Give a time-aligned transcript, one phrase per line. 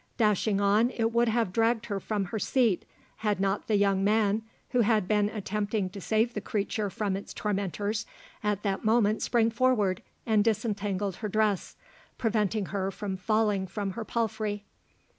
[0.17, 2.85] Dashing on, it would have dragged her from her seat,
[3.17, 7.35] had not the young man who had been attempting to save the creature from its
[7.35, 8.07] tormentors
[8.43, 11.75] at that moment sprang forward and disentangled her dress,
[12.17, 14.65] preventing her from falling from her palfrey.